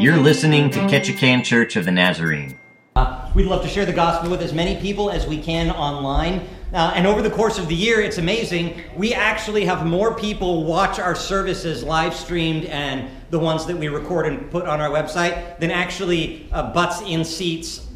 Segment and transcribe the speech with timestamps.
[0.00, 2.58] You're listening to Ketchikan Church of the Nazarene.
[2.96, 6.48] Uh, we'd love to share the gospel with as many people as we can online.
[6.72, 8.80] Uh, and over the course of the year, it's amazing.
[8.96, 13.88] We actually have more people watch our services live streamed and the ones that we
[13.88, 17.86] record and put on our website than actually uh, butts in seats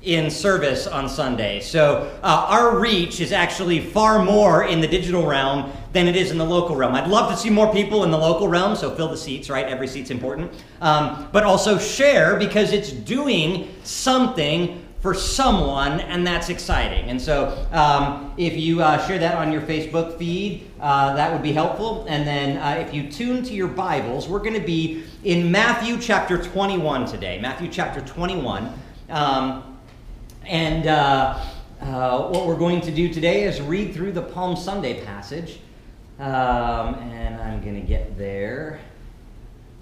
[0.00, 1.60] in service on Sunday.
[1.60, 6.30] So uh, our reach is actually far more in the digital realm than it is
[6.30, 6.94] in the local realm.
[6.94, 9.66] I'd love to see more people in the local realm, so fill the seats, right?
[9.66, 10.52] Every seat's important.
[10.80, 17.10] Um, but also share because it's doing something for someone, and that's exciting.
[17.10, 21.42] And so, um, if you uh, share that on your Facebook feed, uh, that would
[21.42, 22.06] be helpful.
[22.08, 25.98] And then, uh, if you tune to your Bibles, we're going to be in Matthew
[25.98, 27.40] chapter 21 today.
[27.40, 28.72] Matthew chapter 21.
[29.10, 29.76] Um,
[30.46, 31.44] and uh,
[31.80, 35.58] uh, what we're going to do today is read through the Palm Sunday passage.
[36.18, 38.80] Um, and I'm going to get there.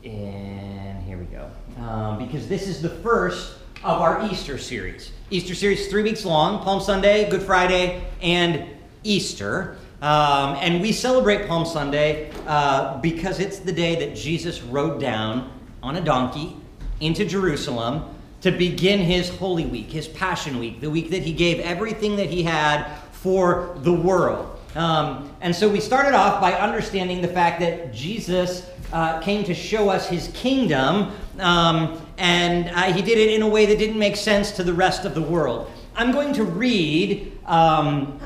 [0.04, 1.50] And here we go.
[1.78, 5.12] Um, because this is the first of our Easter series.
[5.30, 8.64] Easter series, three weeks long Palm Sunday, Good Friday, and
[9.02, 9.76] Easter.
[10.02, 15.52] Um, and we celebrate Palm Sunday uh, because it's the day that Jesus rode down
[15.82, 16.56] on a donkey
[17.00, 21.60] into Jerusalem to begin his Holy Week, his Passion Week, the week that he gave
[21.60, 24.59] everything that he had for the world.
[24.76, 29.54] Um, and so we started off by understanding the fact that Jesus uh, came to
[29.54, 33.98] show us his kingdom, um, and uh, he did it in a way that didn't
[33.98, 35.70] make sense to the rest of the world.
[35.96, 38.20] I'm going to read um,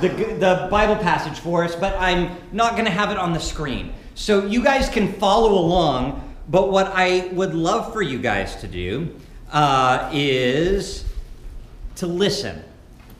[0.00, 3.40] the, the Bible passage for us, but I'm not going to have it on the
[3.40, 3.92] screen.
[4.14, 8.66] So you guys can follow along, but what I would love for you guys to
[8.66, 9.14] do
[9.52, 11.04] uh, is
[11.96, 12.64] to listen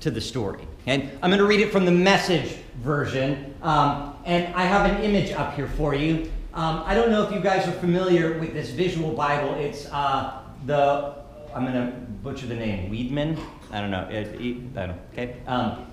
[0.01, 0.67] to the story.
[0.87, 3.55] And I'm going to read it from the message version.
[3.63, 6.31] Um, and I have an image up here for you.
[6.53, 9.55] Um, I don't know if you guys are familiar with this visual Bible.
[9.55, 11.15] It's uh, the,
[11.55, 13.37] I'm going to butcher the name, Wiedmann?
[13.73, 14.07] I don't know.
[14.09, 15.01] It, it, I don't.
[15.13, 15.37] Okay.
[15.47, 15.87] Um,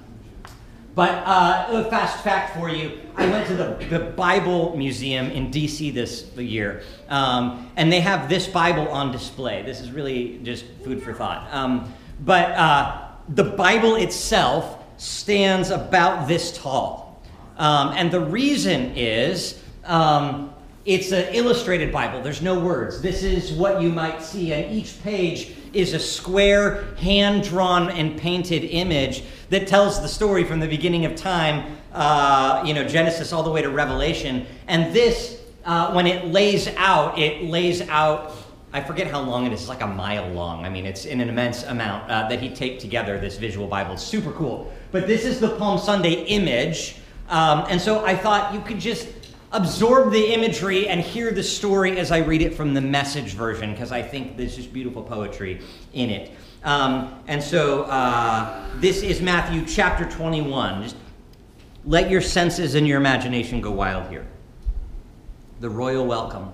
[0.94, 5.51] but uh, a fast fact for you I went to the, the Bible Museum in
[5.51, 9.63] DC this year, um, and they have this Bible on display.
[9.63, 11.47] This is really just food for thought.
[11.53, 17.19] Um, but uh, the Bible itself stands about this tall.
[17.57, 20.53] Um, and the reason is um,
[20.85, 23.01] it's an illustrated Bible, there's no words.
[23.01, 28.16] This is what you might see, and each page is a square, hand drawn, and
[28.16, 33.33] painted image that tells the story from the beginning of time, uh, you know, Genesis
[33.33, 34.45] all the way to Revelation.
[34.68, 38.35] And this, uh, when it lays out, it lays out
[38.74, 39.62] I forget how long it is.
[39.62, 40.66] It's like a mile long.
[40.66, 43.94] I mean, it's in an immense amount uh, that he taped together this visual Bible.
[43.94, 44.72] It's super cool.
[44.92, 46.96] But this is the Palm Sunday image.
[47.28, 49.10] Um, and so I thought you could just
[49.52, 53.72] absorb the imagery and hear the story as I read it from the message version,
[53.74, 55.60] because I think there's just beautiful poetry
[55.92, 56.31] in it.
[56.64, 60.84] Um, and so uh, this is Matthew chapter 21.
[60.84, 60.96] Just
[61.84, 64.26] let your senses and your imagination go wild here.
[65.60, 66.54] The royal welcome.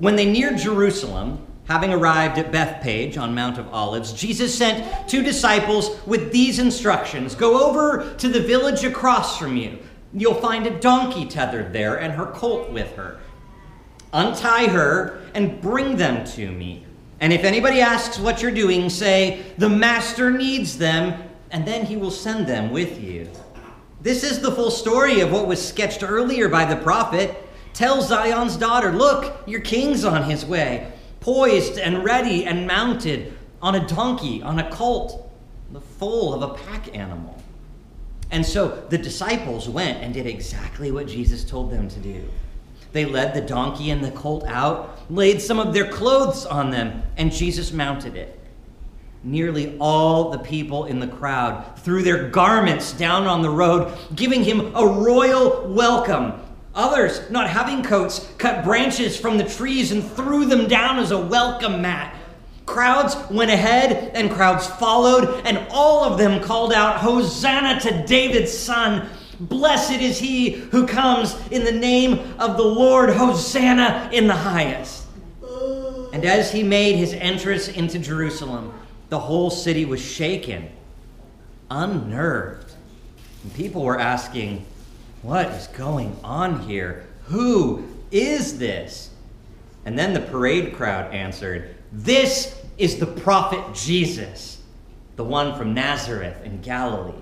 [0.00, 5.22] When they neared Jerusalem, having arrived at Bethphage on Mount of Olives, Jesus sent two
[5.22, 9.78] disciples with these instructions Go over to the village across from you.
[10.14, 13.20] You'll find a donkey tethered there and her colt with her.
[14.14, 16.86] Untie her and bring them to me.
[17.20, 21.98] And if anybody asks what you're doing, say, The Master needs them, and then he
[21.98, 23.30] will send them with you.
[24.00, 27.49] This is the full story of what was sketched earlier by the prophet.
[27.80, 33.32] Tell Zion's daughter, look, your king's on his way, poised and ready and mounted
[33.62, 35.32] on a donkey, on a colt,
[35.72, 37.42] the foal of a pack animal.
[38.30, 42.22] And so the disciples went and did exactly what Jesus told them to do.
[42.92, 47.02] They led the donkey and the colt out, laid some of their clothes on them,
[47.16, 48.38] and Jesus mounted it.
[49.24, 54.44] Nearly all the people in the crowd threw their garments down on the road, giving
[54.44, 56.42] him a royal welcome.
[56.74, 61.18] Others, not having coats, cut branches from the trees and threw them down as a
[61.18, 62.14] welcome mat.
[62.64, 68.56] Crowds went ahead and crowds followed, and all of them called out, Hosanna to David's
[68.56, 69.08] son!
[69.40, 75.06] Blessed is he who comes in the name of the Lord, Hosanna in the highest.
[76.12, 78.72] And as he made his entrance into Jerusalem,
[79.08, 80.68] the whole city was shaken,
[81.70, 82.72] unnerved.
[83.42, 84.64] And people were asking,
[85.22, 87.06] what is going on here?
[87.24, 89.10] Who is this?
[89.84, 94.62] And then the parade crowd answered, This is the prophet Jesus,
[95.16, 97.12] the one from Nazareth in Galilee.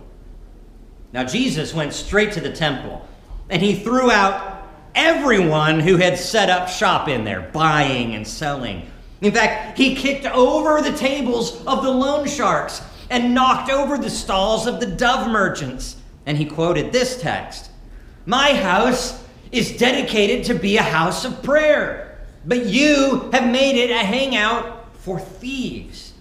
[1.12, 3.06] Now, Jesus went straight to the temple,
[3.49, 8.91] and he threw out everyone who had set up shop in there, buying and selling.
[9.21, 14.11] In fact, he kicked over the tables of the loan sharks and knocked over the
[14.11, 15.97] stalls of the dove merchants.
[16.27, 17.68] And he quoted this text
[18.29, 23.91] My house is dedicated to be a house of prayer, but you have made it
[23.91, 26.13] a hangout for thieves.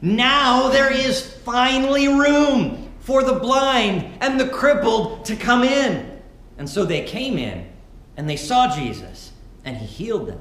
[0.00, 6.22] Now there is finally room for the blind and the crippled to come in.
[6.56, 7.66] And so they came in
[8.16, 9.32] and they saw Jesus
[9.64, 10.40] and he healed them.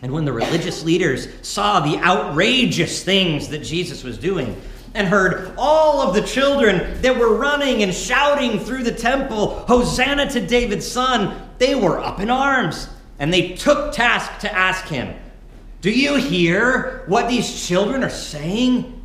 [0.00, 4.62] And when the religious leaders saw the outrageous things that Jesus was doing,
[4.94, 10.28] and heard all of the children that were running and shouting through the temple, Hosanna
[10.30, 12.88] to David's son, they were up in arms.
[13.18, 15.14] And they took task to ask him,
[15.80, 19.00] Do you hear what these children are saying?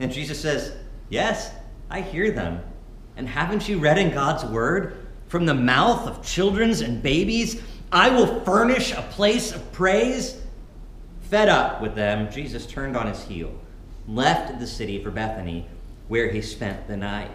[0.00, 0.74] And Jesus says,
[1.08, 1.52] Yes,
[1.88, 2.60] I hear them.
[3.16, 5.06] And haven't you read in God's word?
[5.28, 7.62] From the mouth of children's and babies,
[7.92, 10.40] I will furnish a place of praise.
[11.22, 13.52] Fed up with them, Jesus turned on his heel,
[14.06, 15.66] left the city for Bethany,
[16.08, 17.30] where he spent the night.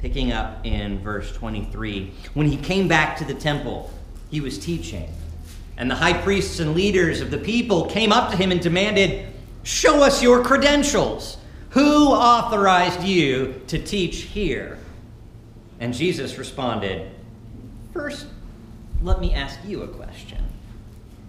[0.00, 3.90] Picking up in verse 23, when he came back to the temple,
[4.30, 5.08] he was teaching.
[5.76, 9.26] And the high priests and leaders of the people came up to him and demanded,
[9.62, 11.38] Show us your credentials.
[11.70, 14.78] Who authorized you to teach here?
[15.80, 17.10] And Jesus responded,
[17.92, 18.26] First,
[19.02, 20.44] let me ask you a question.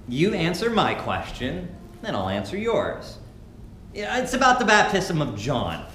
[0.08, 3.18] You answer my question, then I'll answer yours.
[3.98, 5.86] It's about the baptism of John.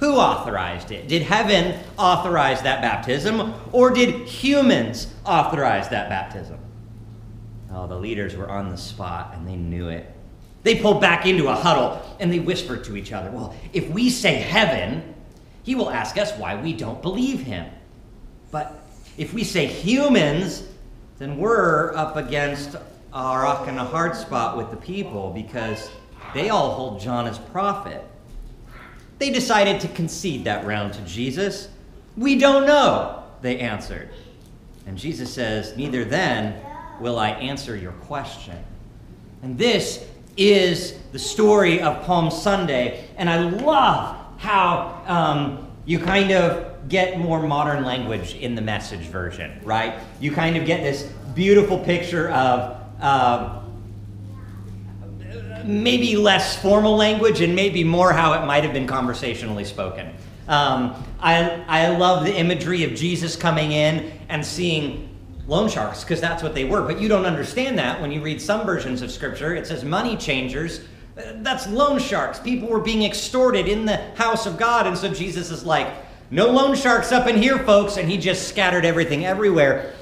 [0.00, 1.06] Who authorized it?
[1.06, 6.58] Did heaven authorize that baptism, or did humans authorize that baptism?
[7.70, 10.12] Oh, the leaders were on the spot and they knew it.
[10.64, 14.10] They pulled back into a huddle and they whispered to each other, Well, if we
[14.10, 15.14] say heaven,
[15.62, 17.70] he will ask us why we don't believe him.
[18.50, 18.82] But
[19.16, 20.66] if we say humans,
[21.18, 22.80] then we're up against a
[23.12, 25.90] rock and a hard spot with the people because
[26.36, 28.04] they all hold John as prophet.
[29.18, 31.68] They decided to concede that round to Jesus.
[32.16, 34.10] We don't know, they answered.
[34.86, 36.60] And Jesus says, Neither then
[37.00, 38.56] will I answer your question.
[39.42, 40.06] And this
[40.36, 43.08] is the story of Palm Sunday.
[43.16, 49.06] And I love how um, you kind of get more modern language in the message
[49.06, 49.98] version, right?
[50.20, 51.04] You kind of get this
[51.34, 53.62] beautiful picture of uh,
[55.66, 60.14] maybe less formal language and maybe more how it might have been conversationally spoken.
[60.48, 65.08] Um, I, I love the imagery of Jesus coming in and seeing
[65.46, 66.82] loan sharks because that's what they were.
[66.82, 69.54] But you don't understand that when you read some versions of Scripture.
[69.54, 70.82] It says money changers.
[71.16, 72.38] That's loan sharks.
[72.38, 74.86] People were being extorted in the house of God.
[74.86, 75.88] And so Jesus is like,
[76.30, 77.96] no loan sharks up in here, folks.
[77.96, 79.94] And he just scattered everything everywhere.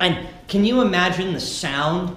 [0.00, 2.16] And can you imagine the sound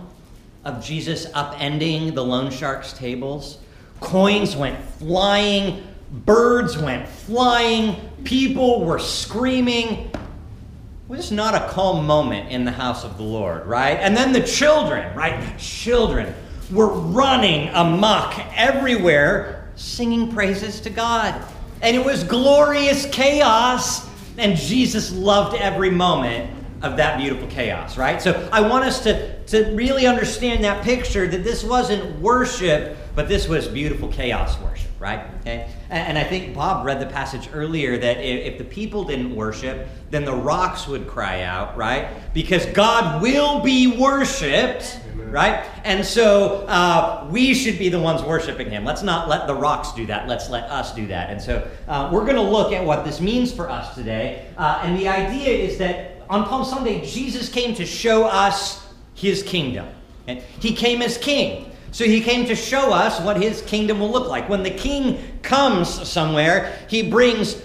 [0.64, 3.58] of Jesus upending the loan sharks' tables?
[4.00, 10.12] Coins went flying, birds went flying, people were screaming.
[10.12, 13.98] It was not a calm moment in the house of the Lord, right?
[14.00, 15.58] And then the children, right?
[15.58, 16.34] Children
[16.72, 21.44] were running amok everywhere, singing praises to God.
[21.82, 24.08] And it was glorious chaos,
[24.38, 26.50] and Jesus loved every moment
[26.82, 28.22] of that beautiful chaos, right?
[28.22, 33.28] So I want us to, to really understand that picture that this wasn't worship, but
[33.28, 35.26] this was beautiful chaos worship, right?
[35.42, 35.70] Okay?
[35.90, 39.90] And, I think Bob read the passage earlier that if, if the people didn't worship,
[40.10, 42.08] then the rocks would cry out, right?
[42.34, 45.00] Because God will be worshiped
[45.32, 45.66] right?
[45.86, 48.84] And so uh, we should be the ones worshiping him.
[48.84, 50.28] Let's not let the rocks do that.
[50.28, 51.30] Let's let us do that.
[51.30, 54.46] And so uh, we're going to look at what this means for us today.
[54.58, 58.81] Uh, and the idea is that on Palm Sunday, Jesus came to show us
[59.22, 59.88] his kingdom.
[60.28, 61.72] And he came as king.
[61.92, 64.50] So he came to show us what his kingdom will look like.
[64.50, 67.62] When the king comes somewhere, he brings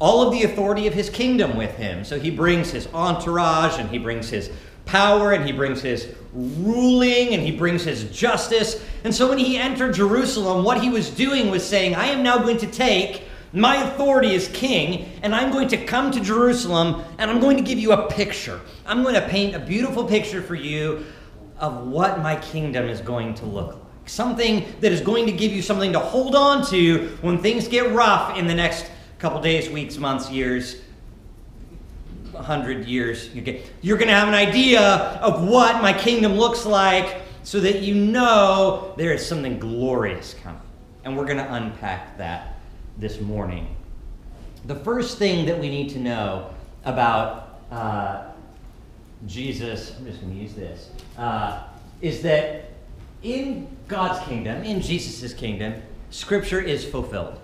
[0.00, 2.04] all of the authority of his kingdom with him.
[2.04, 4.50] So he brings his entourage and he brings his
[4.84, 8.84] power and he brings his ruling and he brings his justice.
[9.04, 12.38] And so when he entered Jerusalem, what he was doing was saying, I am now
[12.38, 17.30] going to take my authority is king and I'm going to come to Jerusalem and
[17.30, 18.60] I'm going to give you a picture.
[18.86, 21.06] I'm going to paint a beautiful picture for you
[21.58, 24.08] of what my kingdom is going to look like.
[24.08, 27.92] Something that is going to give you something to hold on to when things get
[27.92, 30.80] rough in the next couple days, weeks, months, years,
[32.32, 33.34] 100 years.
[33.82, 37.94] You're going to have an idea of what my kingdom looks like so that you
[37.94, 40.60] know there is something glorious coming.
[41.04, 42.57] And we're going to unpack that
[42.98, 43.76] this morning.
[44.66, 46.50] The first thing that we need to know
[46.84, 48.24] about uh,
[49.26, 51.62] Jesus, I'm just going to use this, uh,
[52.00, 52.70] is that
[53.22, 57.38] in God's kingdom, in Jesus' kingdom, Scripture is fulfilled.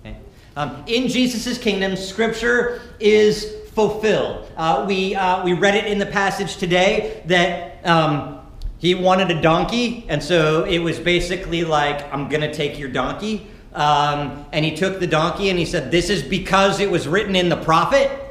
[0.00, 0.16] Okay?
[0.56, 4.50] Um, in Jesus' kingdom, Scripture is fulfilled.
[4.56, 8.40] Uh, we, uh, we read it in the passage today that um,
[8.78, 12.88] he wanted a donkey, and so it was basically like, I'm going to take your
[12.88, 13.46] donkey.
[13.76, 17.36] Um, and he took the donkey and he said, This is because it was written
[17.36, 18.26] in the prophet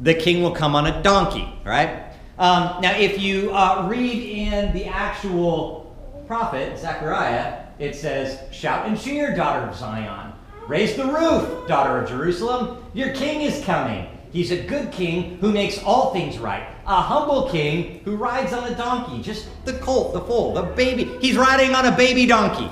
[0.00, 2.04] the king will come on a donkey, right?
[2.38, 8.98] Um, now, if you uh, read in the actual prophet, Zechariah, it says, Shout and
[8.98, 10.32] cheer, daughter of Zion.
[10.68, 12.84] Raise the roof, daughter of Jerusalem.
[12.94, 14.06] Your king is coming.
[14.30, 16.68] He's a good king who makes all things right.
[16.86, 21.04] A humble king who rides on a donkey, just the colt, the foal, the baby.
[21.20, 22.70] He's riding on a baby donkey.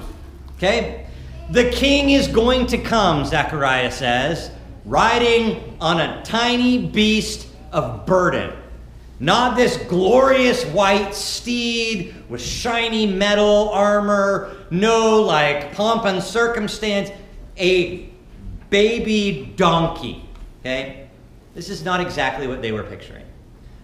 [0.56, 1.05] Okay?
[1.50, 4.50] The king is going to come, Zechariah says,
[4.84, 8.52] riding on a tiny beast of burden.
[9.20, 17.10] Not this glorious white steed with shiny metal armor, no like pomp and circumstance,
[17.56, 18.10] a
[18.68, 20.28] baby donkey.
[20.60, 21.08] Okay?
[21.54, 23.25] This is not exactly what they were picturing.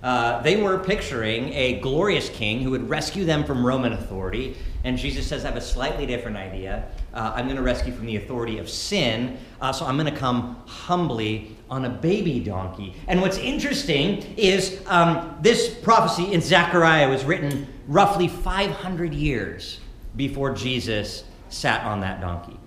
[0.02, 4.56] Uh, they were picturing a glorious king who would rescue them from Roman authority.
[4.82, 6.88] And Jesus says, I have a slightly different idea.
[7.14, 9.38] Uh, I'm going to rescue from the authority of sin.
[9.60, 12.94] Uh, so I'm going to come humbly on a baby donkey.
[13.06, 19.78] And what's interesting is um, this prophecy in Zechariah was written roughly 500 years
[20.16, 22.58] before Jesus sat on that donkey.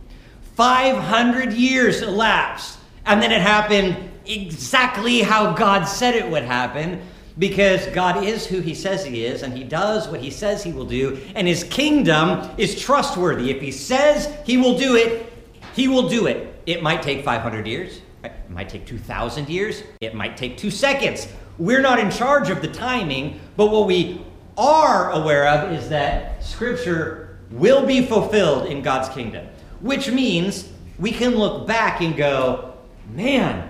[0.56, 2.80] 500 years elapsed.
[3.06, 7.02] And then it happened exactly how God said it would happen
[7.38, 10.72] because God is who he says he is, and he does what he says he
[10.72, 13.52] will do, and his kingdom is trustworthy.
[13.52, 15.32] If he says he will do it,
[15.76, 16.54] he will do it.
[16.66, 21.28] It might take 500 years, it might take 2,000 years, it might take two seconds.
[21.58, 24.22] We're not in charge of the timing, but what we
[24.58, 29.46] are aware of is that Scripture will be fulfilled in God's kingdom,
[29.82, 32.74] which means we can look back and go,
[33.10, 33.70] man,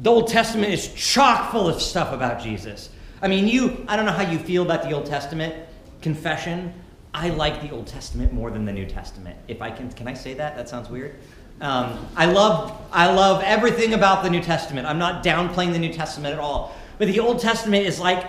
[0.00, 2.90] the Old Testament is chock full of stuff about Jesus.
[3.24, 5.54] I mean, you, I don't know how you feel about the Old Testament
[6.02, 6.74] confession.
[7.14, 9.38] I like the Old Testament more than the New Testament.
[9.48, 10.56] If I can, can I say that?
[10.56, 11.16] That sounds weird.
[11.62, 14.86] Um, I love, I love everything about the New Testament.
[14.86, 16.76] I'm not downplaying the New Testament at all.
[16.98, 18.26] But the Old Testament is like,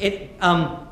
[0.00, 0.88] it um,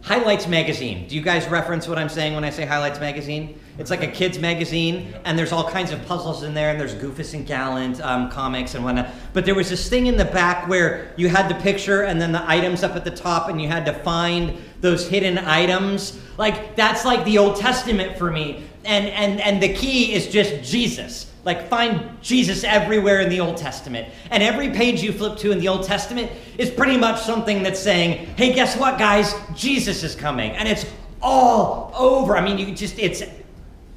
[0.00, 1.08] highlights magazine.
[1.08, 3.60] Do you guys reference what I'm saying when I say highlights magazine?
[3.78, 6.94] It's like a kids magazine, and there's all kinds of puzzles in there, and there's
[6.94, 9.08] Goofus and Gallant um, comics and whatnot.
[9.34, 12.32] But there was this thing in the back where you had the picture and then
[12.32, 16.18] the items up at the top, and you had to find those hidden items.
[16.38, 20.62] Like that's like the Old Testament for me, and and and the key is just
[20.62, 21.30] Jesus.
[21.44, 25.60] Like find Jesus everywhere in the Old Testament, and every page you flip to in
[25.60, 29.34] the Old Testament is pretty much something that's saying, "Hey, guess what, guys?
[29.54, 30.86] Jesus is coming," and it's
[31.22, 32.36] all over.
[32.36, 33.22] I mean, you just it's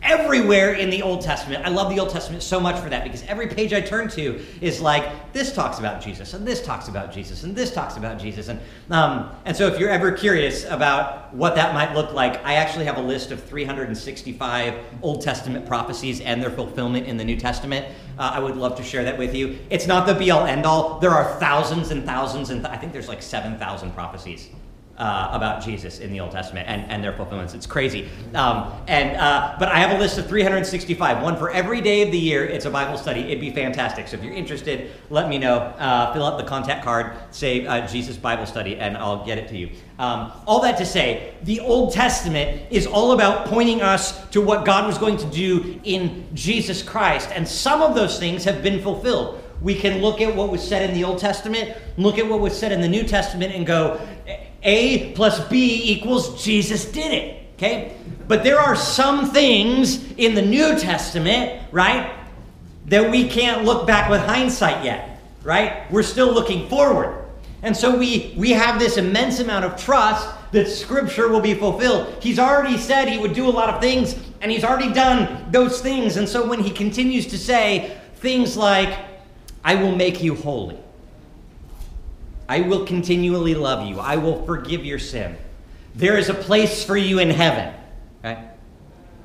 [0.10, 1.64] everywhere in the Old Testament.
[1.64, 4.44] I love the Old Testament so much for that because every page I turn to
[4.60, 8.18] is like this talks about Jesus and this talks about Jesus and this talks about
[8.18, 12.44] Jesus and um, and so if you're ever curious about what that might look like,
[12.44, 14.74] I actually have a list of 365
[15.04, 17.86] Old Testament prophecies and their fulfillment in the New Testament.
[18.18, 19.60] Uh, I would love to share that with you.
[19.70, 21.00] It's not the be all end all.
[21.00, 24.50] There are thousands and thousands and th- I think there's like 7,000 prophecies
[25.00, 27.54] uh, about Jesus in the Old Testament and, and their fulfillments.
[27.54, 28.10] It's crazy.
[28.36, 32.12] Um, and uh, but I have a list of 365, one for every day of
[32.12, 32.46] the year.
[32.46, 33.22] It's a Bible study.
[33.22, 34.08] It'd be fantastic.
[34.08, 35.58] So if you're interested, let me know.
[35.58, 39.48] Uh, fill out the contact card, say uh, Jesus Bible Study, and I'll get it
[39.50, 39.70] to you.
[39.98, 44.66] Um, all that to say, the Old Testament is all about pointing us to what
[44.66, 48.82] God was going to do in Jesus Christ, and some of those things have been
[48.82, 49.42] fulfilled.
[49.62, 52.58] We can look at what was said in the Old Testament, look at what was
[52.58, 54.00] said in the New Testament, and go,
[54.64, 57.44] a plus B equals Jesus did it.
[57.56, 57.96] Okay?
[58.28, 62.14] But there are some things in the New Testament, right,
[62.86, 65.92] that we can't look back with hindsight yet, right?
[65.92, 67.26] We're still looking forward.
[67.62, 72.16] And so we, we have this immense amount of trust that Scripture will be fulfilled.
[72.22, 75.82] He's already said he would do a lot of things, and he's already done those
[75.82, 76.18] things.
[76.18, 78.98] And so when he continues to say things like,
[79.64, 80.80] I will make you holy,
[82.50, 84.00] I will continually love you.
[84.00, 85.38] I will forgive your sin.
[85.94, 87.72] There is a place for you in heaven.
[88.24, 88.40] Right?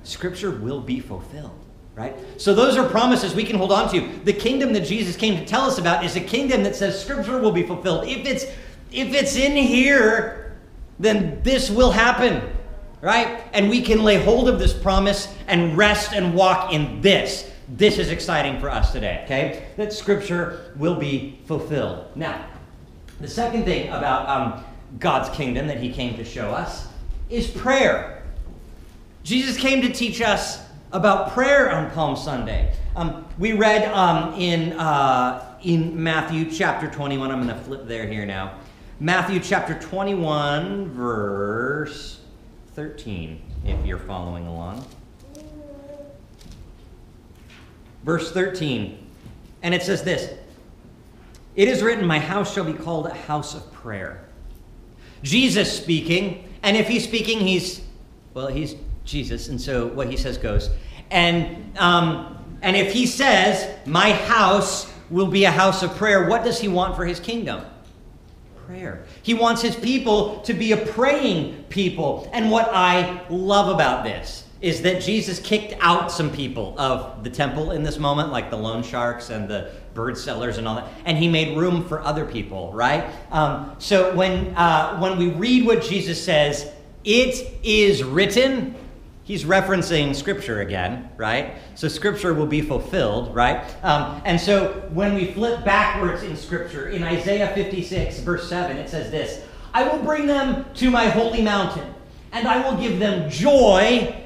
[0.03, 1.59] Scripture will be fulfilled.
[1.95, 2.15] Right?
[2.37, 4.07] So those are promises we can hold on to.
[4.25, 7.41] The kingdom that Jesus came to tell us about is a kingdom that says Scripture
[7.41, 8.07] will be fulfilled.
[8.07, 8.45] If it's
[8.93, 10.57] if it's in here,
[10.99, 12.43] then this will happen.
[13.01, 13.43] Right?
[13.55, 17.51] And we can lay hold of this promise and rest and walk in this.
[17.69, 19.69] This is exciting for us today, okay?
[19.77, 22.15] That scripture will be fulfilled.
[22.15, 22.47] Now,
[23.25, 24.65] The second thing about um,
[24.99, 26.89] God's kingdom that he came to show us
[27.31, 28.23] is prayer.
[29.23, 30.61] Jesus came to teach us
[30.93, 32.77] about prayer on Palm Sunday.
[32.95, 38.07] Um, we read um, in, uh, in Matthew chapter 21, I'm going to flip there
[38.07, 38.59] here now.
[39.01, 42.21] Matthew chapter 21, verse
[42.75, 44.85] 13, if you're following along.
[48.03, 48.99] Verse 13,
[49.63, 50.39] and it says this
[51.57, 54.25] It is written, My house shall be called a house of prayer.
[55.23, 57.81] Jesus speaking, and if he's speaking, he's,
[58.35, 60.71] well, he's Jesus, and so what he says goes.
[61.11, 66.45] And, um, and if he says, My house will be a house of prayer, what
[66.45, 67.65] does he want for his kingdom?
[68.67, 69.05] Prayer.
[69.23, 72.29] He wants his people to be a praying people.
[72.33, 77.31] And what I love about this is that Jesus kicked out some people of the
[77.31, 80.89] temple in this moment, like the loan sharks and the bird sellers and all that,
[81.05, 83.05] and he made room for other people, right?
[83.31, 86.71] Um, so when, uh, when we read what Jesus says,
[87.05, 88.75] it is written,
[89.25, 91.57] he's referencing scripture again, right?
[91.75, 93.65] So scripture will be fulfilled, right?
[93.85, 98.89] Um, and so when we flip backwards in scripture, in Isaiah 56, verse 7, it
[98.89, 99.45] says this
[99.75, 101.93] I will bring them to my holy mountain,
[102.33, 104.24] and I will give them joy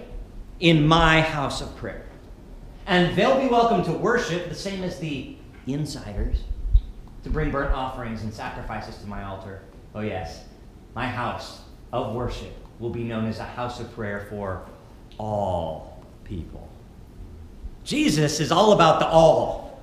[0.60, 2.04] in my house of prayer.
[2.86, 5.36] And they'll be welcome to worship, the same as the
[5.66, 6.42] insiders,
[7.22, 9.62] to bring burnt offerings and sacrifices to my altar.
[9.94, 10.44] Oh, yes,
[10.94, 11.60] my house
[11.92, 14.64] of worship will be known as a house of prayer for
[15.18, 16.68] all people.
[17.84, 19.80] Jesus is all about the all.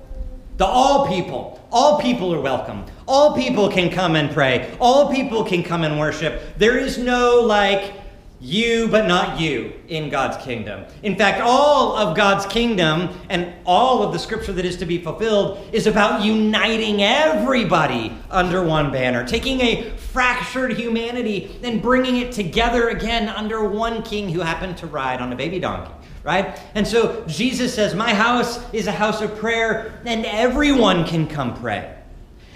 [0.56, 1.60] The all people.
[1.70, 2.84] All people are welcome.
[3.06, 4.76] All people can come and pray.
[4.80, 6.56] All people can come and worship.
[6.56, 7.92] There is no like,
[8.40, 10.84] you but not you in God's kingdom.
[11.02, 14.98] In fact, all of God's kingdom and all of the scripture that is to be
[14.98, 22.32] fulfilled is about uniting everybody under one banner, taking a fractured humanity and bringing it
[22.32, 25.92] together again under one king who happened to ride on a baby donkey.
[26.22, 26.60] Right?
[26.74, 31.54] And so Jesus says, My house is a house of prayer, and everyone can come
[31.54, 31.94] pray.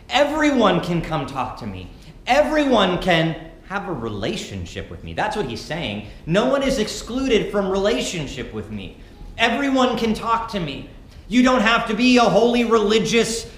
[0.09, 1.89] Everyone can come talk to me.
[2.27, 5.13] Everyone can have a relationship with me.
[5.15, 6.09] That's what he's saying.
[6.27, 8.97] No one is excluded from relationship with me.
[9.39, 10.91] Everyone can talk to me.
[11.29, 13.49] You don't have to be a holy religious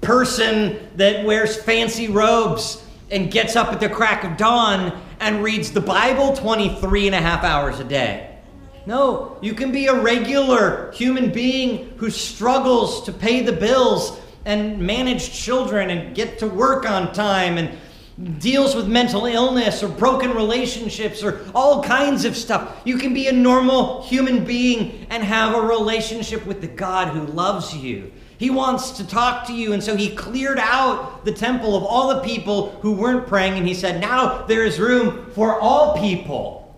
[0.00, 5.70] person that wears fancy robes and gets up at the crack of dawn and reads
[5.70, 8.38] the Bible 23 and a half hours a day.
[8.86, 14.78] No, you can be a regular human being who struggles to pay the bills and
[14.78, 17.76] manage children and get to work on time and
[18.38, 22.80] deals with mental illness or broken relationships or all kinds of stuff.
[22.84, 27.26] You can be a normal human being and have a relationship with the God who
[27.26, 28.10] loves you.
[28.38, 32.14] He wants to talk to you, and so he cleared out the temple of all
[32.14, 36.76] the people who weren't praying, and he said, Now there is room for all people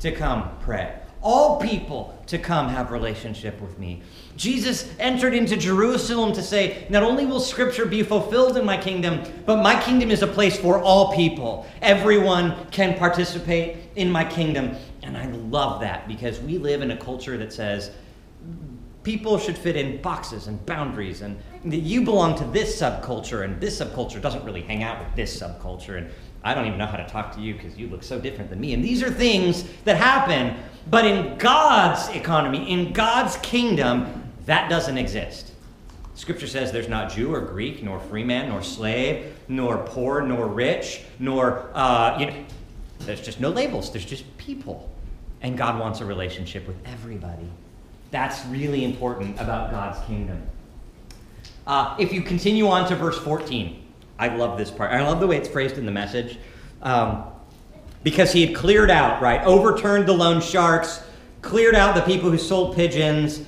[0.00, 0.96] to come pray.
[1.20, 4.02] All people to come have relationship with me.
[4.36, 9.22] Jesus entered into Jerusalem to say, Not only will Scripture be fulfilled in my kingdom,
[9.44, 11.66] but my kingdom is a place for all people.
[11.82, 14.76] Everyone can participate in my kingdom.
[15.02, 17.90] And I love that because we live in a culture that says
[19.02, 23.60] people should fit in boxes and boundaries, and that you belong to this subculture, and
[23.60, 25.98] this subculture doesn't really hang out with this subculture.
[25.98, 26.10] And
[26.42, 28.60] I don't even know how to talk to you because you look so different than
[28.60, 28.72] me.
[28.72, 30.56] And these are things that happen.
[30.88, 35.52] But in God's economy, in God's kingdom, that doesn't exist.
[36.14, 40.46] Scripture says there's not Jew or Greek, nor free man, nor slave, nor poor, nor
[40.46, 42.44] rich, nor, uh, you know,
[43.00, 43.90] there's just no labels.
[43.92, 44.90] There's just people.
[45.42, 47.48] And God wants a relationship with everybody.
[48.10, 50.42] That's really important about God's kingdom.
[51.66, 53.79] Uh, if you continue on to verse 14,
[54.20, 54.92] I love this part.
[54.92, 56.38] I love the way it's phrased in the message.
[56.82, 57.24] Um,
[58.02, 59.42] because he had cleared out, right?
[59.44, 61.02] Overturned the loan sharks,
[61.40, 63.42] cleared out the people who sold pigeons,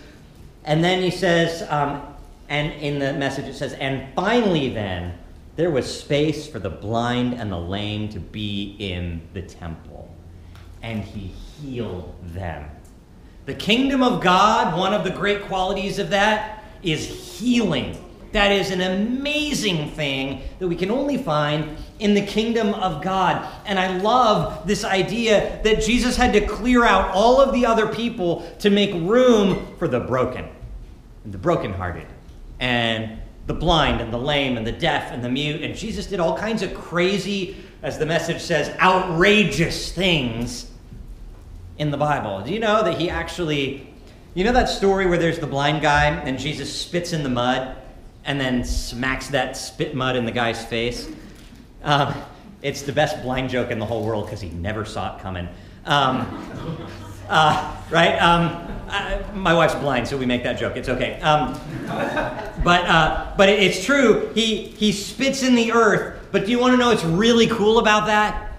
[0.64, 2.02] and then he says, um,
[2.48, 5.18] and in the message it says, and finally then,
[5.56, 10.10] there was space for the blind and the lame to be in the temple.
[10.82, 12.70] And he healed them.
[13.44, 17.06] The kingdom of God, one of the great qualities of that is
[17.38, 17.96] healing.
[18.32, 23.46] That is an amazing thing that we can only find in the kingdom of God.
[23.66, 27.86] And I love this idea that Jesus had to clear out all of the other
[27.86, 30.48] people to make room for the broken
[31.24, 32.06] the brokenhearted
[32.58, 35.62] and the blind and the lame and the deaf and the mute.
[35.62, 40.70] And Jesus did all kinds of crazy, as the message says, outrageous things
[41.78, 42.42] in the Bible.
[42.42, 43.88] Do you know that he actually,
[44.34, 47.76] you know that story where there's the blind guy and Jesus spits in the mud?
[48.24, 51.08] And then smacks that spit mud in the guy's face.
[51.82, 52.14] Um,
[52.62, 55.48] it's the best blind joke in the whole world because he never saw it coming.
[55.84, 56.86] Um,
[57.28, 58.16] uh, right?
[58.18, 60.76] Um, I, my wife's blind, so we make that joke.
[60.76, 61.20] It's okay.
[61.22, 61.58] Um,
[62.62, 64.30] but uh, but it, it's true.
[64.34, 66.28] He he spits in the earth.
[66.30, 68.52] But do you want to know what's really cool about that?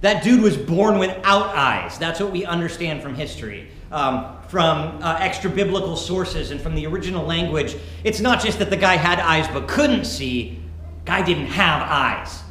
[0.00, 1.98] That dude was born without eyes.
[1.98, 6.84] That's what we understand from history, um, from uh, extra biblical sources, and from the
[6.84, 7.76] original language.
[8.02, 10.60] It's not just that the guy had eyes but couldn't see.
[11.04, 12.42] Guy didn't have eyes.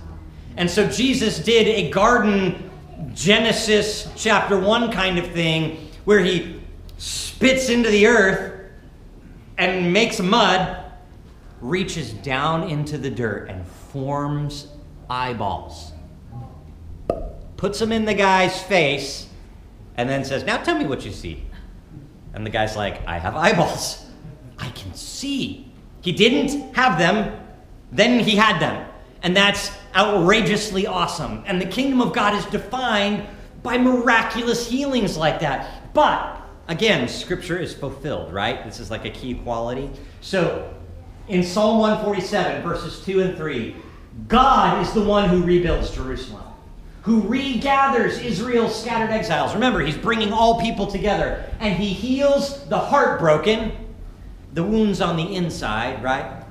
[0.56, 2.71] And so Jesus did a garden
[3.13, 6.62] Genesis chapter 1 kind of thing where he
[6.97, 8.71] spits into the earth
[9.58, 10.77] and makes mud,
[11.60, 14.67] reaches down into the dirt and forms
[15.10, 15.91] eyeballs.
[17.58, 19.27] Puts them in the guy's face
[19.97, 21.43] and then says, Now tell me what you see.
[22.34, 24.06] And the guy's like, I have eyeballs.
[24.58, 25.71] I can see.
[26.01, 27.39] He didn't have them,
[27.91, 28.88] then he had them.
[29.21, 31.43] And that's outrageously awesome.
[31.45, 33.27] And the kingdom of God is defined
[33.62, 35.93] by miraculous healings like that.
[35.93, 38.63] But again, scripture is fulfilled, right?
[38.65, 39.89] This is like a key quality.
[40.21, 40.73] So
[41.27, 43.75] in Psalm 147, verses 2 and 3,
[44.27, 46.43] God is the one who rebuilds Jerusalem,
[47.04, 49.54] who regathers Israel's scattered exiles.
[49.54, 53.72] Remember, he's bringing all people together, and he heals the heartbroken,
[54.54, 56.44] the wounds on the inside, right?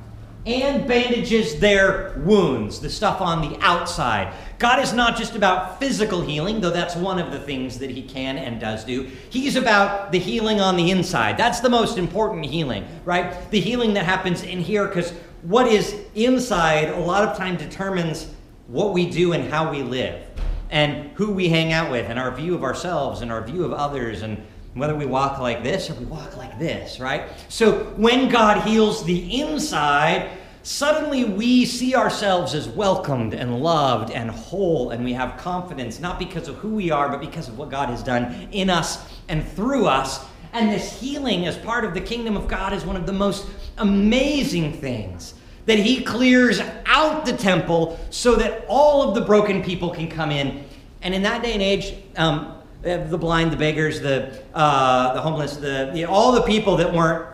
[0.44, 4.34] and bandages their wounds, the stuff on the outside.
[4.58, 8.02] God is not just about physical healing, though that's one of the things that He
[8.02, 9.08] can and does do.
[9.30, 11.36] He's about the healing on the inside.
[11.36, 13.50] That's the most important healing, right?
[13.50, 15.12] The healing that happens in here, because
[15.42, 18.26] what is inside a lot of time determines
[18.66, 20.31] what we do and how we live,
[20.72, 23.72] and who we hang out with, and our view of ourselves, and our view of
[23.72, 24.42] others, and
[24.74, 27.28] whether we walk like this or we walk like this, right?
[27.50, 30.30] So when God heals the inside,
[30.62, 36.18] suddenly we see ourselves as welcomed and loved and whole, and we have confidence, not
[36.18, 39.46] because of who we are, but because of what God has done in us and
[39.46, 40.24] through us.
[40.54, 43.46] And this healing as part of the kingdom of God is one of the most
[43.76, 45.34] amazing things.
[45.66, 50.30] That he clears out the temple so that all of the broken people can come
[50.30, 50.64] in.
[51.02, 55.56] And in that day and age, um, the blind, the beggars, the, uh, the homeless,
[55.56, 57.26] the, the, all the people that weren't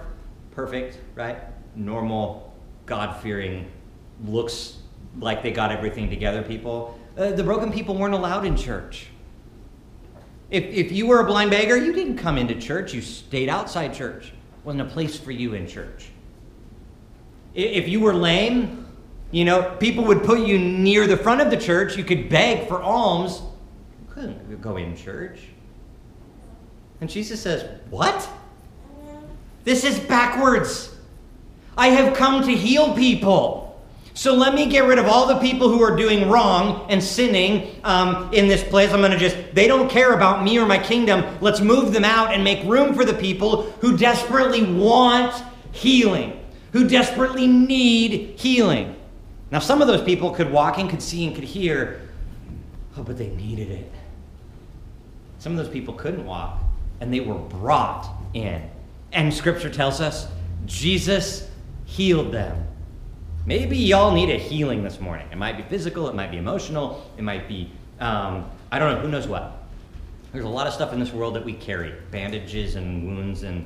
[0.51, 1.39] perfect, right?
[1.75, 3.71] Normal, God fearing,
[4.25, 4.79] looks
[5.19, 6.99] like they got everything together people.
[7.17, 9.07] Uh, the broken people weren't allowed in church.
[10.51, 13.95] If, if you were a blind beggar, you didn't come into church, you stayed outside
[13.95, 14.29] church.
[14.29, 16.11] It wasn't a place for you in church.
[17.59, 18.87] If you were lame,
[19.33, 21.97] you know, people would put you near the front of the church.
[21.97, 23.43] You could beg for alms
[24.01, 25.41] You couldn't go in church.
[27.01, 28.29] And Jesus says, What?
[29.65, 30.95] This is backwards.
[31.77, 33.65] I have come to heal people.
[34.15, 37.81] So let me get rid of all the people who are doing wrong and sinning
[37.85, 38.93] um, in this place.
[38.93, 41.39] I'm going to just, they don't care about me or my kingdom.
[41.41, 46.41] Let's move them out and make room for the people who desperately want healing,
[46.73, 48.97] who desperately need healing.
[49.51, 52.09] Now, some of those people could walk and could see and could hear,
[52.97, 53.91] oh, but they needed it.
[55.39, 56.59] Some of those people couldn't walk,
[57.01, 58.69] and they were brought in.
[59.13, 60.29] And scripture tells us
[60.67, 61.49] Jesus
[61.87, 62.67] healed them.
[63.47, 65.27] Maybe y'all need a healing this morning.
[65.33, 69.01] It might be physical, it might be emotional, it might be, um, I don't know,
[69.01, 69.55] who knows what.
[70.33, 73.65] There's a lot of stuff in this world that we carry bandages and wounds and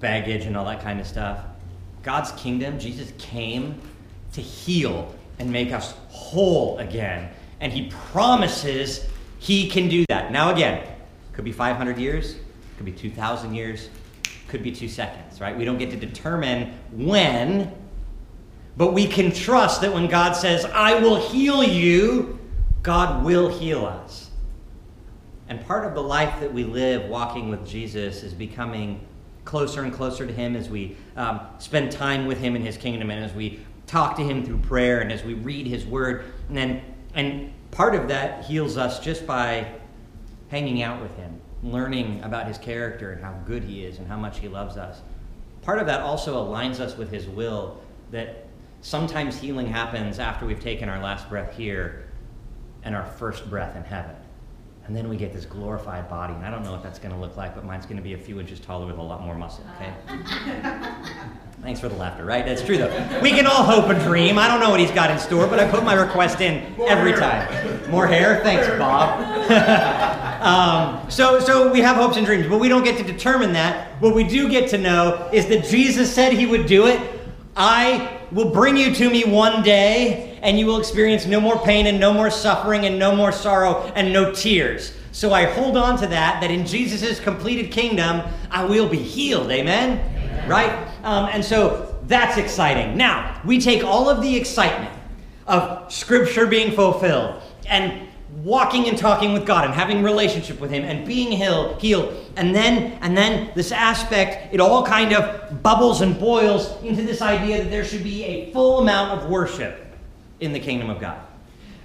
[0.00, 1.40] baggage and all that kind of stuff.
[2.02, 3.80] God's kingdom, Jesus came
[4.32, 7.30] to heal and make us whole again.
[7.60, 9.06] And he promises
[9.38, 10.32] he can do that.
[10.32, 10.86] Now, again,
[11.32, 12.36] could be 500 years,
[12.76, 13.88] could be 2,000 years,
[14.48, 15.56] could be two seconds, right?
[15.56, 17.72] We don't get to determine when,
[18.76, 22.38] but we can trust that when God says, I will heal you,
[22.82, 24.30] God will heal us.
[25.48, 29.00] And part of the life that we live walking with Jesus is becoming
[29.44, 33.10] closer and closer to Him as we um, spend time with Him in His kingdom
[33.10, 36.24] and as we talk to Him through prayer and as we read His Word.
[36.48, 36.82] And then,
[37.14, 39.66] and part of that heals us just by
[40.52, 44.18] hanging out with him, learning about his character and how good he is and how
[44.18, 45.00] much he loves us.
[45.62, 48.46] Part of that also aligns us with his will that
[48.82, 52.10] sometimes healing happens after we've taken our last breath here
[52.82, 54.14] and our first breath in heaven.
[54.86, 56.34] And then we get this glorified body.
[56.34, 58.14] And I don't know what that's going to look like, but mine's going to be
[58.14, 59.92] a few inches taller with a lot more muscle, okay?
[61.62, 62.44] Thanks for the laughter, right?
[62.44, 63.20] That's true, though.
[63.22, 64.36] We can all hope and dream.
[64.36, 66.88] I don't know what he's got in store, but I put my request in More
[66.88, 67.20] every hair.
[67.20, 67.90] time.
[67.92, 68.40] More hair?
[68.42, 69.20] Thanks, Bob.
[70.42, 74.02] um, so, so we have hopes and dreams, but we don't get to determine that.
[74.02, 77.00] What we do get to know is that Jesus said he would do it.
[77.56, 81.86] I will bring you to me one day, and you will experience no more pain
[81.86, 84.94] and no more suffering and no more sorrow and no tears.
[85.12, 89.50] So I hold on to that, that in Jesus' completed kingdom, I will be healed.
[89.50, 89.98] Amen?
[89.98, 90.48] Amen.
[90.48, 90.88] Right?
[91.04, 92.96] Um, and so that's exciting.
[92.96, 94.92] Now, we take all of the excitement
[95.46, 98.08] of Scripture being fulfilled and
[98.42, 102.14] walking and talking with God and having relationship with him and being healed, healed.
[102.36, 107.22] And then and then this aspect it all kind of bubbles and boils into this
[107.22, 109.86] idea that there should be a full amount of worship
[110.40, 111.20] in the kingdom of God.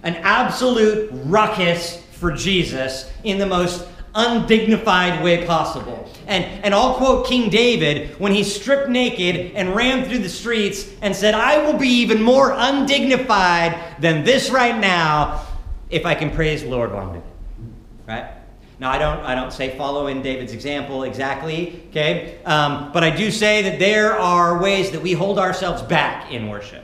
[0.03, 6.09] An absolute ruckus for Jesus in the most undignified way possible.
[6.25, 10.91] And, and I'll quote King David when he stripped naked and ran through the streets
[11.01, 15.46] and said, I will be even more undignified than this right now
[15.89, 17.23] if I can praise the Lord doing it.
[18.07, 18.31] Right?
[18.79, 22.37] Now, I don't, I don't say follow in David's example exactly, okay?
[22.45, 26.47] Um, but I do say that there are ways that we hold ourselves back in
[26.47, 26.83] worship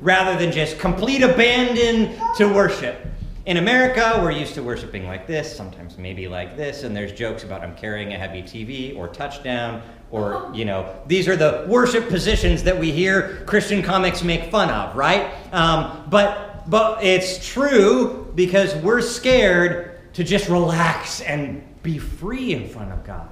[0.00, 3.06] rather than just complete abandon to worship.
[3.46, 7.42] In America, we're used to worshiping like this, sometimes maybe like this, and there's jokes
[7.42, 12.08] about I'm carrying a heavy TV or touchdown or, you know, these are the worship
[12.08, 15.32] positions that we hear Christian comics make fun of, right?
[15.52, 22.68] Um, but but it's true because we're scared to just relax and be free in
[22.68, 23.28] front of God.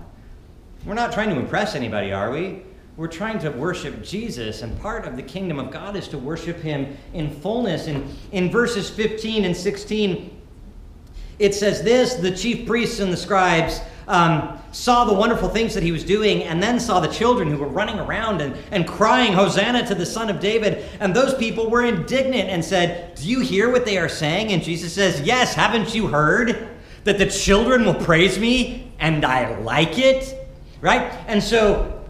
[0.85, 2.63] We're not trying to impress anybody, are we?
[2.97, 6.59] We're trying to worship Jesus, and part of the kingdom of God is to worship
[6.59, 7.87] Him in fullness.
[7.87, 10.39] And in verses 15 and 16,
[11.39, 15.83] it says this the chief priests and the scribes um, saw the wonderful things that
[15.83, 19.33] he was doing, and then saw the children who were running around and, and crying,
[19.33, 20.85] Hosanna to the Son of David.
[21.01, 24.53] And those people were indignant and said, Do you hear what they are saying?
[24.53, 26.69] And Jesus says, Yes, haven't you heard
[27.05, 30.37] that the children will praise me and I like it?
[30.81, 31.13] Right?
[31.27, 32.01] And so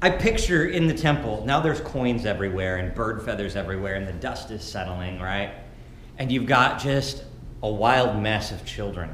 [0.00, 4.12] I picture in the temple, now there's coins everywhere and bird feathers everywhere, and the
[4.12, 5.54] dust is settling, right?
[6.18, 7.24] And you've got just
[7.64, 9.10] a wild mess of children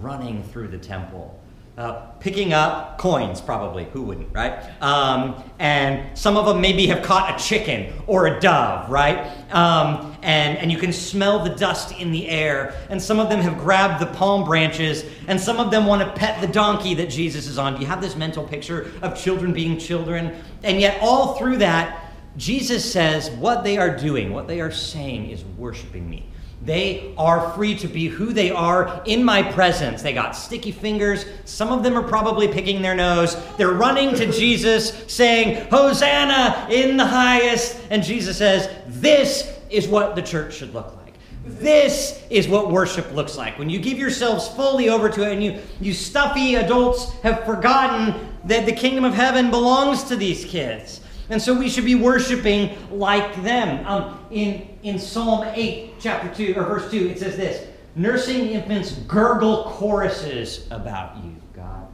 [0.00, 1.40] running through the temple.
[1.78, 3.84] Uh, picking up coins, probably.
[3.86, 4.52] Who wouldn't, right?
[4.82, 9.30] Um, and some of them maybe have caught a chicken or a dove, right?
[9.52, 12.74] Um, and, and you can smell the dust in the air.
[12.90, 16.12] And some of them have grabbed the palm branches, and some of them want to
[16.20, 17.74] pet the donkey that Jesus is on.
[17.74, 20.42] Do you have this mental picture of children being children?
[20.64, 25.30] And yet, all through that, Jesus says what they are doing, what they are saying
[25.30, 26.30] is worshiping me.
[26.64, 30.00] They are free to be who they are in my presence.
[30.00, 31.26] They got sticky fingers.
[31.44, 33.36] Some of them are probably picking their nose.
[33.58, 37.78] They're running to Jesus saying, Hosanna in the highest.
[37.90, 41.04] And Jesus says, This is what the church should look like.
[41.44, 43.58] This is what worship looks like.
[43.58, 48.34] When you give yourselves fully over to it and you, you stuffy adults have forgotten
[48.44, 51.02] that the kingdom of heaven belongs to these kids.
[51.30, 53.86] And so we should be worshiping like them.
[53.86, 58.92] Um, in, in Psalm 8, chapter 2, or verse 2, it says this Nursing infants
[58.92, 61.86] gurgle choruses about you, God.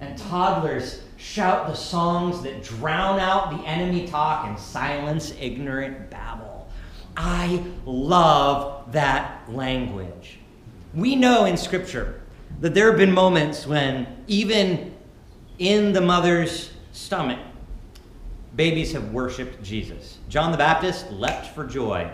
[0.00, 6.68] And toddlers shout the songs that drown out the enemy talk and silence ignorant babble.
[7.16, 10.38] I love that language.
[10.92, 12.20] We know in Scripture
[12.60, 14.94] that there have been moments when, even
[15.58, 17.38] in the mother's stomach,
[18.56, 20.18] babies have worshiped Jesus.
[20.28, 22.10] John the Baptist leapt for joy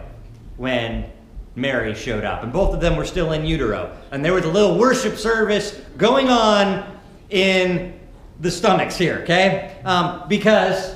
[0.57, 1.11] when
[1.57, 3.96] Mary showed up, and both of them were still in utero.
[4.11, 6.98] And there was a little worship service going on
[7.29, 7.98] in
[8.40, 9.76] the stomachs here, okay?
[9.85, 10.94] Um, because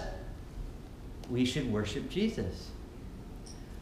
[1.29, 2.71] we should worship Jesus.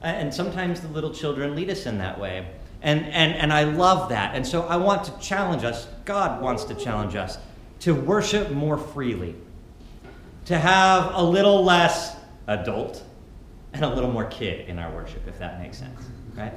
[0.01, 2.48] And sometimes the little children lead us in that way.
[2.81, 4.35] And, and, and I love that.
[4.35, 7.38] And so I want to challenge us, God wants to challenge us
[7.81, 9.37] to worship more freely
[10.46, 13.02] to have a little less adult
[13.72, 16.00] and a little more kid in our worship, if that makes sense,
[16.37, 16.52] right?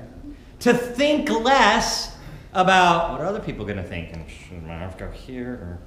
[0.62, 2.18] To think less
[2.54, 5.80] about what are other people going to think, and should have to go here, or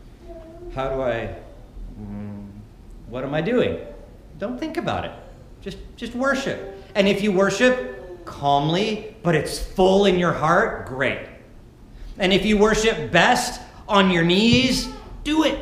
[0.74, 1.34] how do I,
[2.00, 2.46] mm,
[3.08, 3.78] what am I doing?
[4.38, 5.12] Don't think about it.
[5.60, 6.76] Just, just worship.
[6.94, 11.26] And if you worship calmly, but it's full in your heart, great.
[12.18, 14.88] And if you worship best on your knees,
[15.24, 15.58] do it.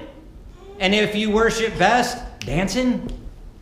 [0.81, 3.07] And if you worship best dancing,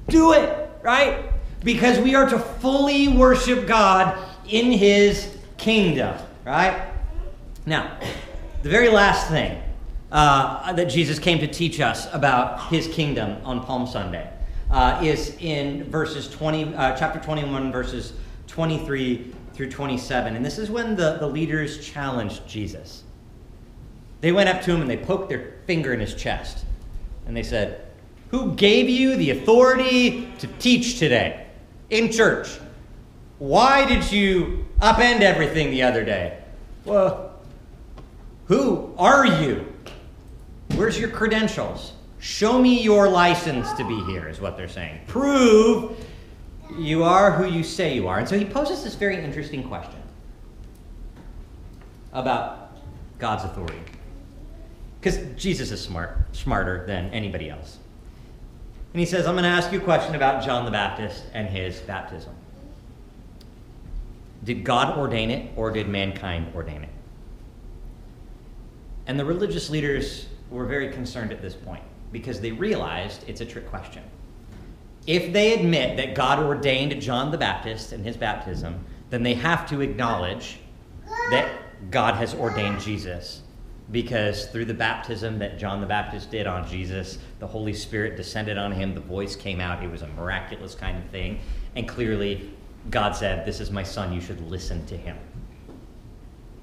[0.09, 1.33] do it, right?
[1.65, 4.17] Because we are to fully worship God
[4.49, 6.93] in His kingdom, right?
[7.67, 7.99] Now,
[8.63, 9.61] the very last thing
[10.13, 14.31] uh, that Jesus came to teach us about His kingdom on Palm Sunday
[14.71, 18.13] uh, is in verses 20, uh, chapter 21, verses
[18.47, 20.37] 23 through 27.
[20.37, 23.05] And this is when the, the leaders challenged Jesus.
[24.21, 26.65] They went up to him and they poked their finger in his chest.
[27.27, 27.87] And they said,
[28.35, 31.47] Who gave you the authority to teach today
[31.91, 32.49] in church?
[33.39, 36.43] Why did you upend everything the other day?
[36.85, 37.39] Well,
[38.47, 39.73] who are you?
[40.75, 41.93] Where's your credentials?
[42.19, 45.03] Show me your license to be here, is what they're saying.
[45.07, 45.97] Prove
[46.77, 48.19] you are who you say you are.
[48.19, 50.03] And so he poses this very interesting question
[52.13, 52.79] about
[53.21, 53.79] God's authority.
[55.01, 57.79] Because Jesus is smart, smarter than anybody else.
[58.95, 61.49] And he says, I'm going to ask you a question about John the Baptist and
[61.49, 62.33] his baptism.
[64.45, 66.91] Did God ordain it or did mankind ordain it?
[69.09, 73.45] And the religious leaders were very concerned at this point because they realized it's a
[73.45, 74.05] trick question.
[75.09, 78.79] If they admit that God ordained John the Baptist and his baptism,
[79.11, 80.59] then they have to acknowledge
[81.31, 81.51] that
[81.91, 83.43] God has ordained Jesus.
[83.91, 88.57] Because through the baptism that John the Baptist did on Jesus, the Holy Spirit descended
[88.57, 89.83] on him, the voice came out.
[89.85, 91.39] It was a miraculous kind of thing.
[91.77, 92.51] And clearly,
[92.91, 95.17] God said, This is my son, you should listen to him.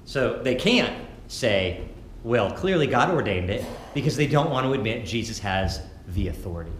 [0.04, 1.88] So they can't say,
[2.24, 6.72] Well, clearly God ordained it, because they don't want to admit Jesus has the authority.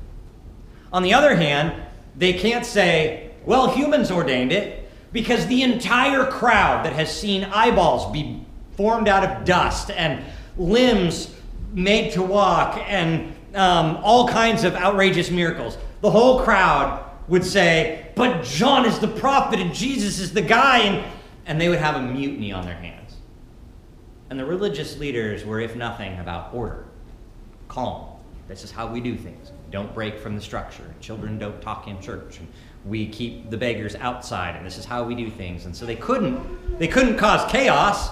[0.93, 1.81] On the other hand,
[2.17, 8.11] they can't say, Well, humans ordained it, because the entire crowd that has seen eyeballs
[8.13, 8.42] be
[8.77, 10.25] formed out of dust and
[10.57, 11.35] limbs
[11.73, 18.11] made to walk and um, all kinds of outrageous miracles, the whole crowd would say,
[18.15, 20.79] But John is the prophet and Jesus is the guy.
[20.79, 21.13] And,
[21.47, 23.17] and they would have a mutiny on their hands.
[24.31, 26.87] And the religious leaders were, if nothing, about order,
[27.69, 28.07] calm.
[28.49, 29.53] This is how we do things.
[29.71, 30.95] Don't break from the structure.
[31.01, 32.39] Children don't talk in church.
[32.39, 32.49] And
[32.85, 35.67] we keep the beggars outside, and this is how we do things.
[35.67, 38.11] And so they couldn't, they couldn't cause chaos,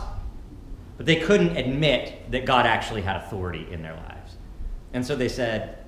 [1.01, 4.37] but they couldn't admit that God actually had authority in their lives.
[4.93, 5.79] And so they said,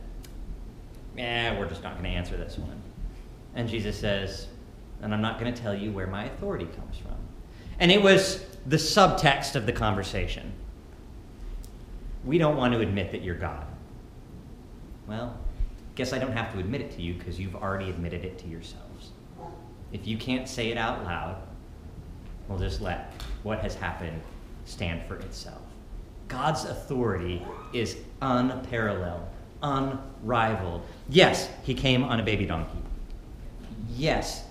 [1.15, 2.81] "Yeah, we're just not going to answer this one."
[3.55, 4.47] And Jesus says,
[5.03, 7.17] "And I'm not going to tell you where my authority comes from."
[7.79, 10.51] And it was the subtext of the conversation.
[12.25, 13.67] We don't want to admit that you're God.
[15.07, 15.37] Well,
[15.95, 18.49] guess I don't have to admit it to you because you've already admitted it to
[18.49, 19.11] yourselves.
[19.93, 21.37] If you can't say it out loud,
[22.49, 24.23] we'll just let what has happened
[24.65, 25.63] stand for itself.
[26.29, 29.27] God's authority is unparalleled,
[29.63, 30.83] unrivaled.
[31.09, 32.79] Yes, he came on a baby donkey.
[33.97, 34.45] Yes,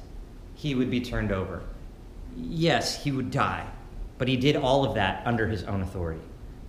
[0.55, 1.63] he would be turned over.
[2.37, 3.65] Yes, he would die.
[4.17, 6.21] But he did all of that under his own authority.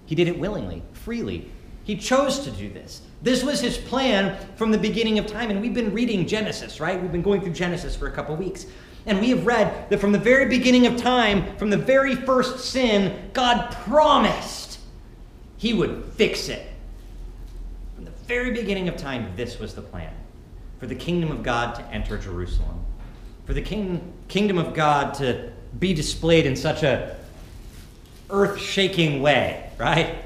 [0.06, 1.50] He did it willingly, freely.
[1.84, 3.02] He chose to do this.
[3.20, 5.50] This was his plan from the beginning of time.
[5.50, 7.00] And we've been reading Genesis, right?
[7.00, 8.66] We've been going through Genesis for a couple weeks.
[9.06, 12.60] And we have read that from the very beginning of time, from the very first
[12.60, 14.78] sin, God promised
[15.56, 16.66] he would fix it.
[17.96, 20.12] From the very beginning of time, this was the plan
[20.78, 22.84] for the kingdom of God to enter Jerusalem,
[23.46, 27.16] for the king, kingdom of God to be displayed in such a
[28.30, 30.16] earth shaking way, right?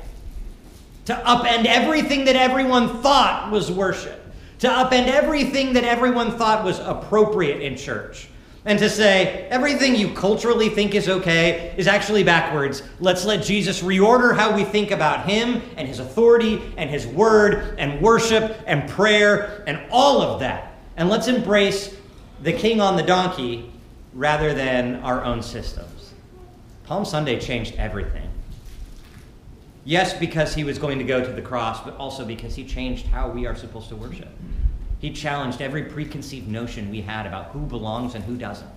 [1.07, 4.19] To upend everything that everyone thought was worship,
[4.61, 8.29] to upend everything that everyone thought was appropriate in church
[8.67, 12.83] and to say everything you culturally think is okay is actually backwards.
[12.99, 17.77] Let's let Jesus reorder how we think about him and his authority and his word
[17.79, 20.75] and worship and prayer and all of that.
[20.97, 21.97] And let's embrace
[22.43, 23.73] the king on the donkey
[24.13, 26.13] rather than our own systems.
[26.85, 28.29] Palm Sunday changed everything.
[29.85, 33.07] Yes, because he was going to go to the cross, but also because he changed
[33.07, 34.29] how we are supposed to worship.
[34.99, 38.71] He challenged every preconceived notion we had about who belongs and who doesn't.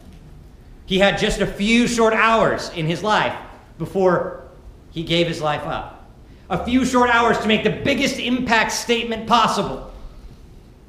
[0.86, 3.38] He had just a few short hours in his life
[3.78, 4.44] before
[4.92, 6.10] he gave his life up.
[6.50, 9.94] A few short hours to make the biggest impact statement possible.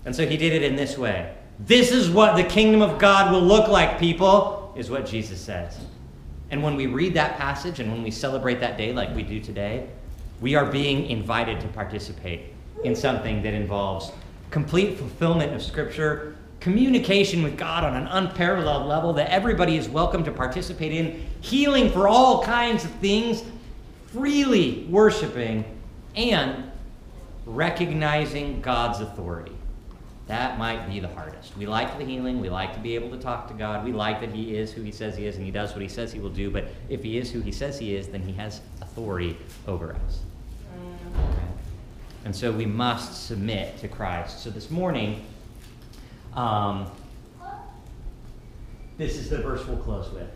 [0.05, 1.35] And so he did it in this way.
[1.59, 5.79] This is what the kingdom of God will look like, people, is what Jesus says.
[6.51, 9.38] And when we read that passage and when we celebrate that day like we do
[9.38, 9.87] today,
[10.40, 14.11] we are being invited to participate in something that involves
[14.50, 20.24] complete fulfillment of Scripture, communication with God on an unparalleled level that everybody is welcome
[20.24, 23.44] to participate in, healing for all kinds of things,
[24.09, 25.64] freely worshiping,
[26.16, 26.70] and
[27.46, 29.53] recognizing God's authority.
[30.26, 31.57] That might be the hardest.
[31.57, 32.40] We like the healing.
[32.40, 33.84] We like to be able to talk to God.
[33.84, 35.88] We like that He is who He says He is and He does what He
[35.88, 36.51] says He will do.
[36.51, 39.36] But if He is who He says He is, then He has authority
[39.66, 40.20] over us.
[42.25, 44.41] And so we must submit to Christ.
[44.43, 45.25] So this morning,
[46.35, 46.91] um,
[48.99, 50.29] this is the verse we'll close with.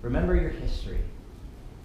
[0.00, 1.00] Remember your history,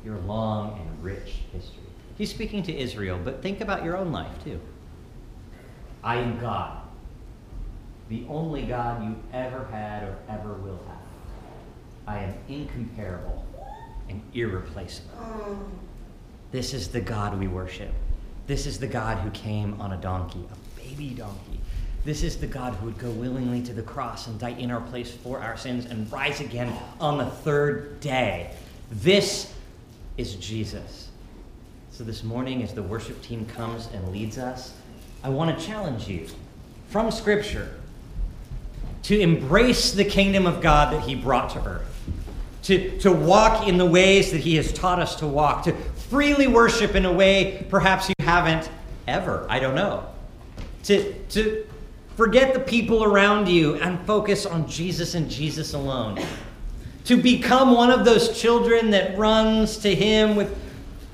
[0.06, 1.84] your long and rich history.
[2.18, 4.60] He's speaking to Israel, but think about your own life too.
[6.04, 6.82] I am God,
[8.10, 10.98] the only God you ever had or ever will have.
[12.08, 13.46] I am incomparable
[14.10, 15.60] and irreplaceable.
[16.52, 17.92] This is the God we worship.
[18.48, 21.60] This is the God who came on a donkey, a baby donkey.
[22.04, 24.82] This is the God who would go willingly to the cross and die in our
[24.82, 28.52] place for our sins and rise again on the third day.
[28.92, 29.54] This
[30.18, 31.10] is Jesus.
[31.92, 34.74] So, this morning, as the worship team comes and leads us,
[35.24, 36.28] I want to challenge you
[36.90, 37.76] from Scripture
[39.04, 42.04] to embrace the kingdom of God that He brought to earth,
[42.64, 45.74] to, to walk in the ways that He has taught us to walk, to
[46.10, 48.70] freely worship in a way perhaps you haven't
[49.08, 49.46] ever.
[49.50, 50.06] I don't know.
[50.84, 51.68] To, to
[52.16, 56.18] forget the people around you and focus on Jesus and Jesus alone.
[57.06, 60.58] To become one of those children that runs to Him with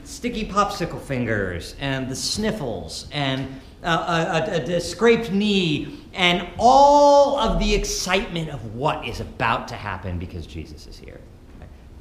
[0.03, 7.39] sticky popsicle fingers and the sniffles and uh, a, a, a, scraped knee and all
[7.39, 11.19] of the excitement of what is about to happen because Jesus is here.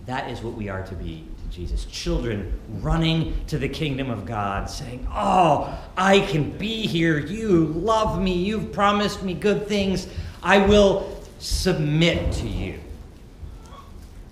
[0.07, 1.85] That is what we are to be Jesus.
[1.87, 7.19] Children running to the kingdom of God, saying, Oh, I can be here.
[7.19, 8.33] You love me.
[8.33, 10.09] You've promised me good things.
[10.43, 12.79] I will submit to you.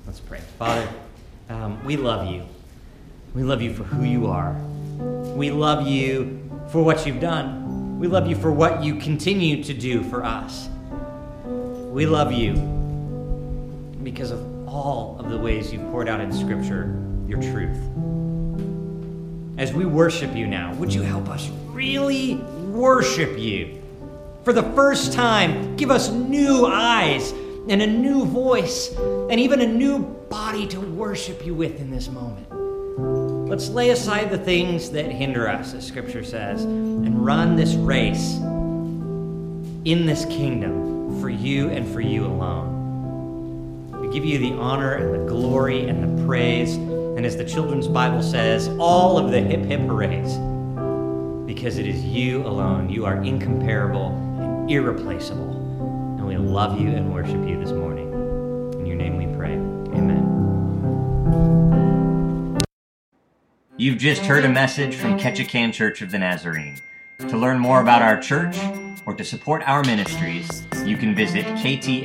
[0.06, 0.40] Let's pray.
[0.58, 0.88] Father,
[1.48, 2.44] um, we love you.
[3.34, 4.52] We love you for who you are.
[5.34, 7.98] We love you for what you've done.
[7.98, 10.68] We love you for what you continue to do for us.
[11.44, 12.54] We love you
[14.02, 17.78] because of all of the ways you've poured out in Scripture your truth.
[19.56, 23.80] As we worship you now, would you help us really worship you?
[24.42, 27.30] For the first time, give us new eyes
[27.68, 32.08] and a new voice and even a new body to worship you with in this
[32.08, 32.48] moment.
[33.48, 38.34] Let's lay aside the things that hinder us, as Scripture says, and run this race
[39.84, 42.73] in this kingdom for you and for you alone.
[44.14, 48.22] Give you the honor and the glory and the praise, and as the children's Bible
[48.22, 50.36] says, all of the hip hip hoorays,
[51.48, 52.88] because it is you alone.
[52.88, 55.56] You are incomparable and irreplaceable.
[56.16, 58.12] And we love you and worship you this morning.
[58.74, 59.54] In your name we pray.
[59.98, 60.22] Amen.
[63.76, 66.78] You've just heard a message from Ketchikan Church of the Nazarene.
[67.18, 68.56] To learn more about our church
[69.07, 72.05] or to support our ministries, you can visit ktnnaz.org.